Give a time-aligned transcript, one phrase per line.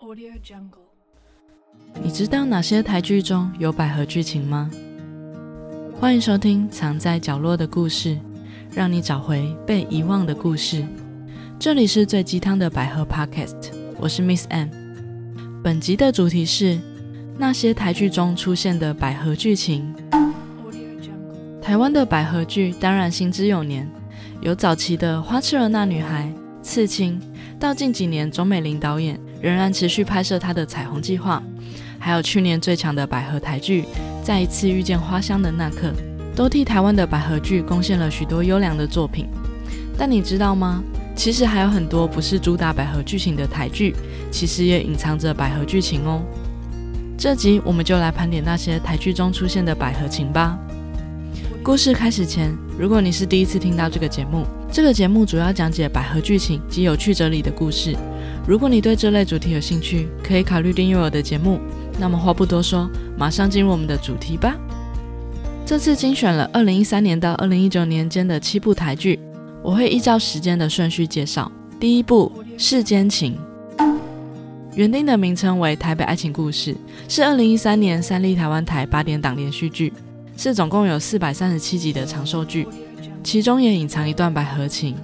[0.00, 0.86] Audio Jungle。
[2.00, 4.70] 你知道哪些台剧中有百合剧情吗？
[5.98, 8.10] 欢迎收听《藏在角落的故事》，
[8.72, 10.86] 让你找回被遗忘的故事。
[11.58, 14.68] 这里是最鸡汤的百合 Podcast，我是 Miss M。
[15.64, 16.78] 本集的主题是
[17.36, 19.92] 那些台剧中出现的百合剧情。
[21.60, 23.90] 台湾的百合剧当然行之有年，
[24.42, 27.20] 有早期的《花痴儿那女孩》、《刺青》，
[27.58, 31.42] 到近几年钟美玲导演仍然持续拍摄他的《彩虹计划》，
[31.98, 33.82] 还有去年最强的百合台剧
[34.22, 35.88] 《再一次遇见花香的那刻》，
[36.36, 39.26] 都替台湾的百合剧贡献了许多优良的作品。
[39.96, 40.82] 但你知道吗？
[41.16, 43.94] 其实还有很多不是主打百合剧情的台剧，
[44.30, 46.22] 其实也隐藏着百合剧情哦。
[47.16, 50.56] 这集我们就来盘点那些台剧中出现的百合情吧。
[51.64, 57.96] 故事开始前，如果你是第一次听到这个节目，这个节目主要讲解百合剧情及有趣哲理的故事。
[58.48, 61.60] 如果你对这类主题有兴趣，可以考虑订阅我的节目。
[62.00, 64.56] 那么话不多说，马上进入我们的主题吧。
[65.66, 69.20] 这次精选了2013年到2019年间的七部台剧，
[69.62, 71.52] 我会依照时间的顺序介绍。
[71.78, 73.36] 第一部《世间情》，
[74.74, 76.72] 原定的名称为《台北爱情故事》，
[77.06, 79.92] 是2013年三立台湾台八点档连续剧。
[80.38, 82.66] 是总共有四百三十七集的长寿剧，
[83.22, 84.96] 其中也隐藏一段百合情，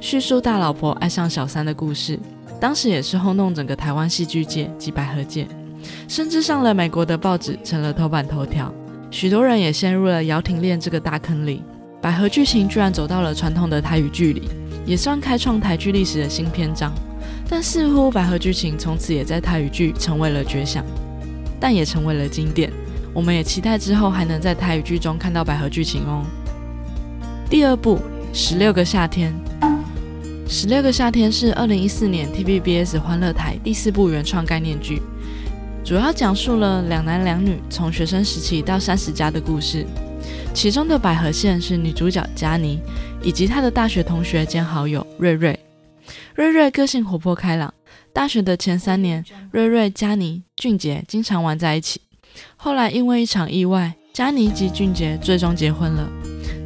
[0.00, 2.20] 叙述大老婆爱上小三的故事。
[2.60, 5.48] 当时也是轰动整个台湾戏剧界及百合界，
[6.06, 8.72] 甚至上了美国的报纸，成了头版头条。
[9.10, 11.62] 许多人也陷入了姚婷恋这个大坑里。
[12.02, 14.48] 百合剧情居然走到了传统的台语剧里，
[14.86, 16.92] 也算开创台剧历史的新篇章。
[17.48, 20.84] 但似乎百合剧情从此也在台语剧成为了绝响，
[21.58, 22.70] 但也成为了经典。
[23.12, 26.24] 我们也期待之后还能在台语剧中看到百合剧情哦。
[27.50, 27.96] 第二部
[28.32, 29.34] 《十六个夏天》，
[30.52, 35.00] 《十六个夏天》是二零一四年 TVBS 欢乐台第四部原创概念剧，
[35.84, 39.86] 主要讲述了两男两女从学生时期到三十加的故事。
[40.52, 42.80] 其中的百合线是女主角佳妮
[43.22, 45.56] 以及她的大学同学兼好友瑞瑞。
[46.34, 47.72] 瑞瑞个性活泼开朗，
[48.12, 52.00] 大学的前三年，瑞瑞、佳妮、俊杰经常玩在一起。
[52.56, 56.10] 后来因为一场意外，佳妮及俊杰最终结婚了。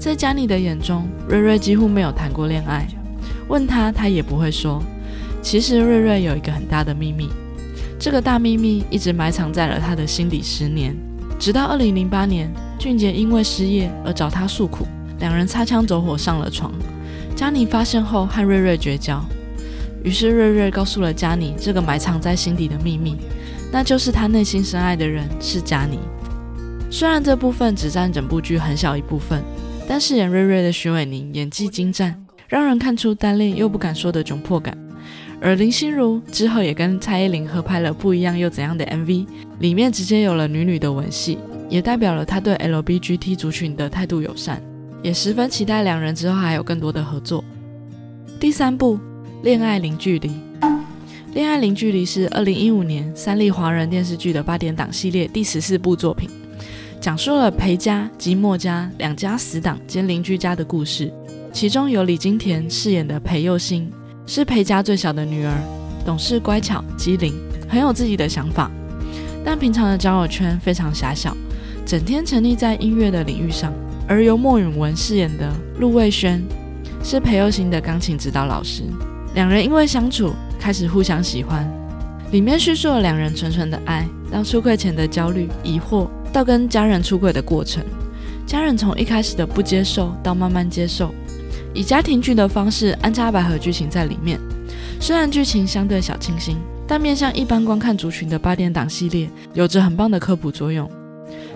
[0.00, 2.88] 在佳妮的眼中，瑞瑞几乎没有谈过恋爱，
[3.48, 4.82] 问他他也不会说。
[5.42, 7.28] 其实瑞瑞有一个很大的秘密，
[7.98, 10.96] 这个大秘密一直埋藏在了他的心底十年。
[11.38, 14.86] 直到二零零八年，俊杰因为失业而找他诉苦，
[15.18, 16.72] 两人擦枪走火上了床。
[17.36, 19.22] 佳妮发现后和瑞瑞绝交，
[20.02, 23.16] 于是瑞瑞告诉了佳妮这个埋藏在心底的秘密。
[23.70, 25.98] 那就是他内心深爱的人是佳妮。
[26.90, 29.42] 虽然这部分只占整部剧很小一部分，
[29.88, 32.23] 但饰演瑞瑞的徐伟宁演技精湛，
[32.54, 34.78] 让人看出单恋又不敢说的窘迫感。
[35.40, 39.26] 而林心如之后也跟蔡依林合拍了《不一样又怎样》的 MV，
[39.58, 41.36] 里面直接有了女女的吻戏，
[41.68, 44.62] 也代表了她对 LBGT 族群的态度友善，
[45.02, 47.42] 也十分期待两人之后还有更多的合作。
[48.38, 48.96] 第三部
[49.42, 50.28] 《恋爱零距离》。
[51.34, 56.30] 《恋爱零距离》是二零一五年三立华人电视剧的八点档系列第十四部作品，
[57.00, 61.12] 讲述了裴家及墨家两家死党兼邻居家的故事。
[61.54, 63.88] 其中有李金田饰演的裴佑星，
[64.26, 65.54] 是裴家最小的女儿，
[66.04, 67.32] 懂事乖巧机灵，
[67.68, 68.68] 很有自己的想法，
[69.44, 71.34] 但平常的交友圈非常狭小，
[71.86, 73.72] 整天沉溺在音乐的领域上。
[74.08, 75.48] 而由莫允文饰演的
[75.78, 76.42] 陆卫轩，
[77.04, 78.82] 是裴佑星的钢琴指导老师。
[79.36, 81.70] 两人因为相处，开始互相喜欢，
[82.32, 87.80] 里面叙述了两人纯纯的爱，到出柜前的焦虑、疑惑，到跟家人出柜的过程。
[88.44, 91.14] 家人从一开始的不接受到慢慢接受，
[91.74, 94.40] 以家庭剧的方式安插百合剧情在里面。
[95.00, 100.88] 虽然剧情相对小清新，但面向一般观看族群的八点档系列，有着很棒的科普作用。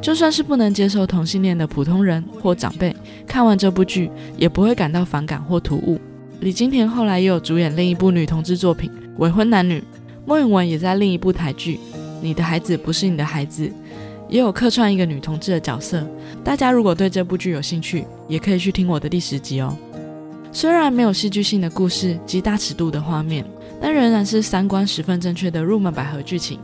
[0.00, 2.94] 就算是不能接受同性恋的普通人或长辈，
[3.26, 6.00] 看完这部剧也不会感到反感或突兀。
[6.40, 9.80] 李金田后来也有主演另一部女同志作品《未婚男女》，
[10.24, 11.76] 莫允文也在另一部台剧
[12.22, 13.66] 《你的孩子不是你的孩子》
[14.28, 16.06] 也有客串一个女同志的角色。
[16.44, 19.76] 大家如果对这部剧有兴趣，也可以去听我的第十集哦。
[20.56, 23.44] 虽然没有戏剧性的故事及大尺度的画面，
[23.78, 26.58] 但仍然是三观十分正确的入门百合剧情，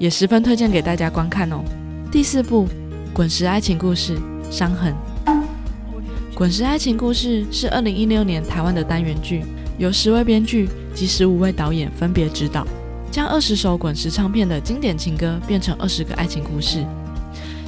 [0.00, 1.62] 也十分推荐给大家观看哦。
[2.10, 2.66] 第四部
[3.14, 4.18] 《滚石爱情故事》
[4.50, 4.92] 伤痕。
[6.34, 9.44] 《滚石爱情故事》是二零一六年台湾的单元剧，
[9.78, 12.66] 由十位编剧及十五位导演分别指导，
[13.12, 16.84] 将二十首滚石唱片的经典情歌变成二十个爱情故事。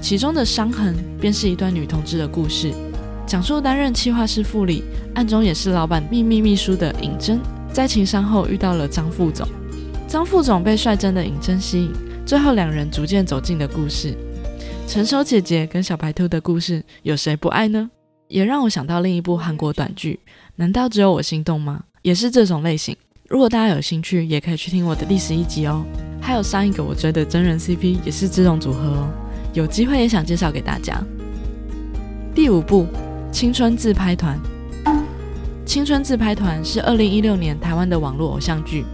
[0.00, 2.72] 其中的伤痕便是一段女同志的故事，
[3.28, 4.82] 讲述担任企划室副理，
[5.14, 7.38] 暗中也是老板秘密秘书的尹真，
[7.70, 9.46] 在情伤后遇到了张副总，
[10.08, 11.92] 张副总被率真的尹真吸引，
[12.24, 14.16] 最后两人逐渐走近的故事。
[14.86, 17.90] 成熟姐姐跟小白兔的故事，有谁不爱呢？
[18.28, 20.18] 也让我想到另一部韩国短剧，
[20.56, 21.82] 难道只有我心动吗？
[22.00, 22.96] 也是这种类型。
[23.28, 25.84] 如果大家有兴趣，也可以去听我的第十一集哦。
[26.18, 29.10] 还有上一个我追的真人 CP 也是这种组合哦，
[29.52, 30.98] 有机会也想介绍给大家。
[32.34, 32.84] 第五部
[33.30, 34.38] 《青春自拍团》，
[35.64, 38.84] 《青春自拍团》是二零一六年台湾的网络偶像剧，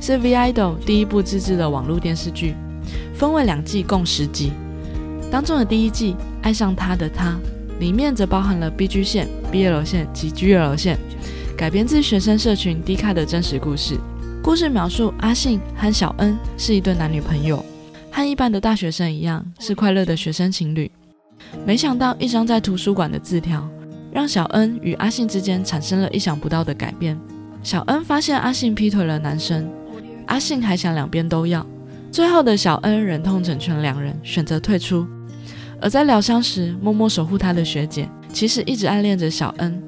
[0.00, 2.54] 是 V IDOL 第一部自制的网络电视剧，
[3.14, 4.52] 分为两季，共十集。
[5.30, 7.38] 当中的第一季《爱上他的他》
[7.80, 10.98] 里面则包含了 B G 线、BL 线及 GL 线。
[11.56, 13.96] 改编自学生社群 D 卡的真实故事。
[14.42, 17.64] 故事描述阿信和小恩是一对男女朋友，
[18.12, 20.90] 和一般的大学生一样，是快乐的学生情侣。
[21.66, 23.68] 没想到一张在图书馆的字条，
[24.12, 27.18] 让小恩与阿信之间产生了意想不到的改变。
[27.62, 29.68] 小恩发现阿信劈腿了男生，
[30.26, 31.66] 阿信还想两边都要。
[32.10, 35.06] 最后的小恩忍痛成全两人，选择退出。
[35.80, 39.82] 而在疗伤时，默默守护他的学姐，其实一直暗恋着小恩。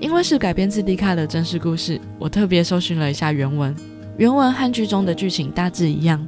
[0.00, 3.74] 因为是改编自迪卡的真实故事，我特别搜寻了一下原文。
[4.18, 6.24] 原文和剧中的剧情大致一样。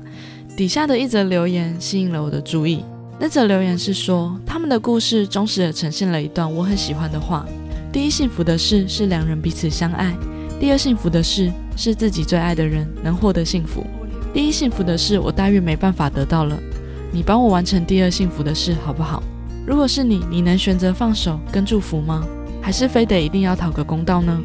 [0.56, 2.85] 底下的一则留言吸引了我的注意。
[3.20, 7.44] 那则留言是说，他们的故事忠实地呈现了一段我很喜欢的话：
[7.93, 10.12] 第一幸福的事是两人彼此相爱；
[10.61, 13.85] 第二幸福的事是自己最爱的人能获得幸福。
[14.32, 16.56] 第一幸福的事我大约没办法得到了，
[17.11, 19.21] 你帮我完成第二幸福的事好不好？
[19.67, 22.25] 如果是你，你能选择放手跟祝福吗？
[22.62, 24.41] 还是非得一定要讨个公道呢？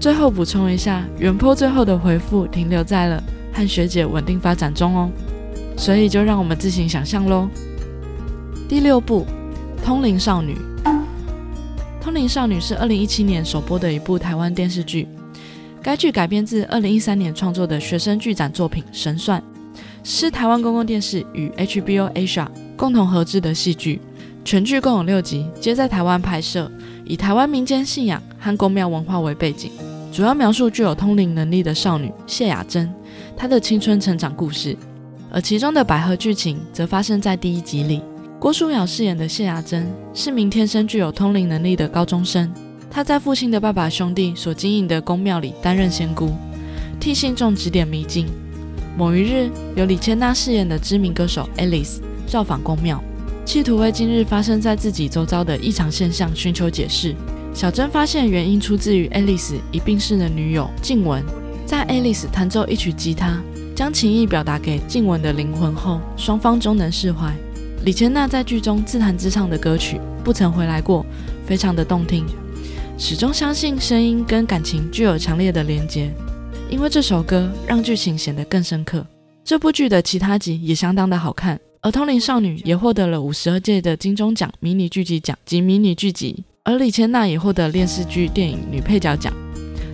[0.00, 3.22] 最后补充一下，原坡最后的回复停留在了
[3.52, 5.10] 和学姐稳定发展中哦，
[5.76, 7.50] 所以就让我们自行想象喽。
[8.66, 9.26] 第六部
[9.84, 10.56] 《通灵少女》，
[12.00, 15.06] 《通灵少女》是二零一七年首播的一部台湾电视剧，
[15.82, 19.38] 该剧改编自二零一三年创作的学生剧展作品《神算》，
[20.02, 24.00] 是台湾公共电视与 HBO Asia 共同合制的戏剧，
[24.46, 26.70] 全剧共有六集，皆在台湾拍摄。
[27.04, 29.70] 以台湾民间信仰和宫庙文化为背景，
[30.10, 32.90] 主要描述具有通灵能力的少女谢雅珍
[33.36, 34.74] 她的青春成长故事。
[35.30, 38.00] 而其中的百合剧情则发生在第一集里。
[38.44, 42.52] 郭书瑶饰演的谢雅珍是名天生具有通灵能力的高中生，
[42.90, 46.30] 她在父亲的爸爸兄弟所经营的宫庙里担任仙姑，
[47.00, 48.26] 替信众指点迷津。
[48.98, 53.02] 某一日，由李千娜饰演的知名歌手 Alice 造访宫庙。
[53.46, 57.14] 企图为今日发生在自己周遭的异常现象寻求解释。
[57.54, 61.22] 小珍发现原因出自于 Alice 已病逝的女友静雯，
[61.64, 63.42] 在 Alice 弹奏一曲吉他，
[63.74, 67.34] 将情意表达给静雯的灵魂后，双方终能释怀。
[67.84, 71.02] 李千娜在剧中自弹自唱的歌曲《不曾回来过》，
[71.46, 72.24] 非常的动听，
[72.96, 76.10] 始终相信声音跟感情具有强烈的连结，
[76.70, 79.06] 因为这首歌让剧情显得更深刻。
[79.44, 81.60] 这部剧的其他集也相当的好看。
[81.82, 89.30] 而《通灵少女》也获得了五十二届的金钟奖迷你剧集奖及迷你剧集，而李千娜也获得电视剧电影女配角奖。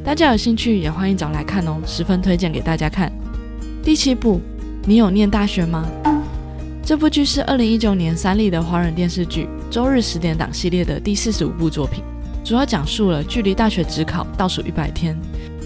[0.05, 3.11] 大家有兴趣也欢迎找来看哦，十分推荐给大家看。
[3.83, 4.41] 第七部，
[4.85, 5.91] 你有念大学吗？
[6.91, 12.03] 这部剧是二零一九年三立的华人电视剧周日十点档系列的第四十五部作品，
[12.45, 15.17] 主要讲述了距离大学只考倒数一百天，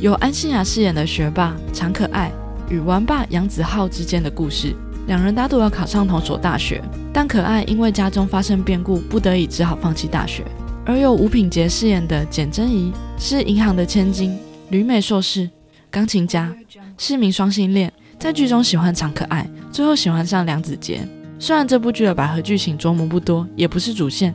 [0.02, 2.30] 由安心雅饰演的学霸常可爱
[2.68, 4.76] 与玩霸杨子浩之间的故事。
[5.06, 10.44] 两人打赌要考上同所大学，但可爱因为家中发生变故，不得已只好放弃大学。
[10.84, 14.38] 而由吴品杰饰演的简真怡是银行的千金，
[14.68, 15.48] 旅美硕士，
[15.90, 16.54] 钢琴家，
[16.98, 21.00] 是名双性恋，在剧中喜欢常可爱，最后喜欢上梁子杰。
[21.38, 24.34] 虽然这部剧的百合剧情琢磨不多，也不是主线，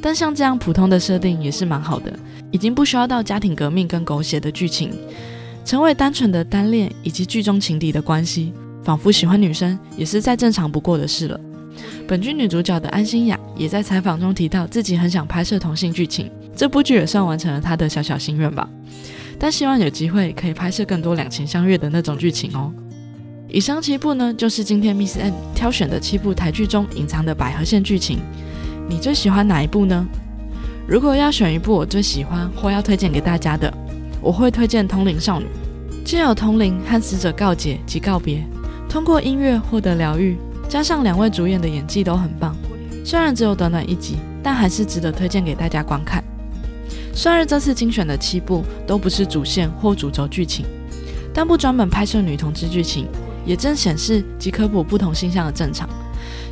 [0.00, 2.12] 但像这样普通的设定也是蛮好的，
[2.50, 4.92] 已经不需要到家庭革命跟狗血的剧情，
[5.64, 8.52] 成为单纯的单恋以及剧中情敌的关系。
[8.84, 11.38] 仿佛喜欢女生也是再正常不过的事了。
[12.06, 18.66] 本剧女主角的安心雅也在采访中提到自己很想拍摄同性剧情，这部剧也算完成了她的小小心愿吧。
[19.38, 22.72] 但希望有机会可以拍摄更多两情相悦的那种剧情哦。
[23.50, 28.18] 以上七部呢，就是今天 Miss N 挑选的七部台剧中隐藏的百合线剧情。
[28.86, 30.06] 你最喜欢哪一部呢？
[30.86, 33.72] 如果要选一部我最喜欢或要推荐给大家的，
[34.20, 35.46] 我会推荐《通灵少女》，
[36.04, 38.44] 既有通灵和死者告解及告别。
[38.86, 40.36] 通过音乐获得疗愈，
[40.68, 42.54] 加上两位主演的演技都很棒，
[43.02, 46.22] 虽然只有短短一集，但还是值得推荐给大家观看。
[47.14, 50.66] 虽然这次精选的七部都不是主线或主轴剧情，
[51.32, 53.06] 但不专门拍摄女同志剧情，
[53.48, 55.88] 也正显示及科普不同性向的正常。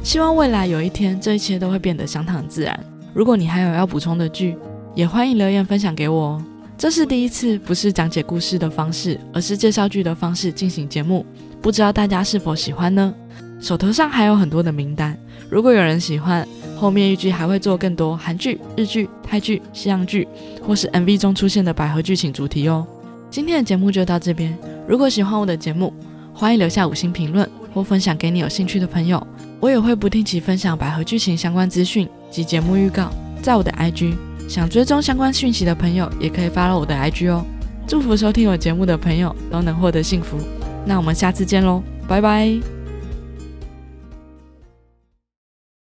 [0.03, 2.79] 希望未来有一天，这一切都会变得相当自然。
[3.13, 4.57] 如果你还有要补充的剧，
[4.95, 6.45] 也欢迎留言分享给我哦。
[6.79, 11.25] 这是第一次，不是讲解故事的方式，而是介绍剧的方式进行节目，
[11.61, 13.13] 不知道大家是否喜欢呢？
[13.61, 15.19] 手头上还有很多的名单，
[15.51, 20.27] 如果有人喜欢，后面一剧还会做更多韩剧、日剧、泰剧、西洋剧，
[20.63, 22.87] 或是 MV 中出现的百合剧情主题哦。
[23.31, 25.93] 今天的节目就到这边，如果喜欢我的节目，
[26.39, 29.27] 欢迎留下五星评论或分享给你有兴趣的朋友。
[29.59, 33.11] 我也会不定期分享百合剧情相关资讯及节目预告，
[33.43, 34.15] 在我的 IG。
[34.47, 37.43] 想追踪相关讯息的朋友，也可以 follow 我的 IG 哦。
[37.89, 40.37] 祝福收听我节目的朋友都能获得幸福。
[40.85, 42.76] 那我们下次见喽，拜拜。